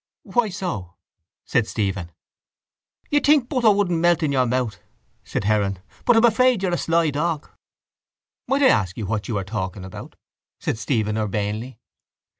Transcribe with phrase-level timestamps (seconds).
[0.23, 0.95] —Why so?
[1.45, 2.11] said Stephen.
[3.11, 4.77] —You'd think butter wouldn't melt in your mouth,
[5.23, 5.77] said Heron.
[6.05, 7.47] But I'm afraid you're a sly dog.
[8.47, 10.15] —Might I ask you what you are talking about?
[10.59, 11.77] said Stephen urbanely.